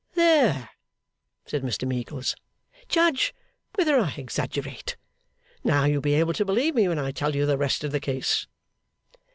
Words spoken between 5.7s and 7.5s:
you'll be able to believe me when I tell you